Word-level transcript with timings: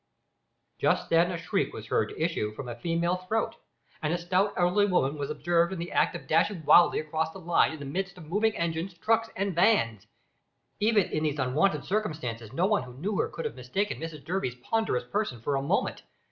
Just 0.79 1.11
then 1.11 1.29
a 1.31 1.37
shriek 1.37 1.75
was 1.75 1.85
heard 1.85 2.09
to 2.09 2.19
issue 2.19 2.53
from 2.55 2.67
a 2.67 2.75
female 2.75 3.17
throat, 3.17 3.53
and 4.01 4.11
a 4.11 4.17
stout 4.17 4.51
elderly 4.57 4.87
woman 4.87 5.13
was 5.15 5.29
observed 5.29 5.71
in 5.71 5.77
the 5.77 5.91
act 5.91 6.15
of 6.15 6.25
dashing 6.25 6.65
wildly 6.65 6.99
across 6.99 7.29
the 7.31 7.37
line 7.39 7.71
in 7.73 7.77
the 7.79 7.85
midst 7.85 8.17
of 8.17 8.25
moving 8.25 8.57
engines, 8.57 8.95
trucks 8.95 9.29
and 9.35 9.53
vans. 9.53 10.07
Even 10.79 11.03
in 11.11 11.21
these 11.21 11.37
unwonted 11.37 11.85
circumstances 11.85 12.51
no 12.51 12.65
one 12.65 12.81
who 12.81 12.97
knew 12.97 13.15
her 13.19 13.29
could 13.29 13.45
have 13.45 13.53
mistaken 13.53 13.99
Mrs 13.99 14.25
Durby's 14.25 14.55
ponderous 14.63 15.03
person 15.03 15.39
for 15.39 15.55
a 15.55 15.61
moment. 15.61 16.01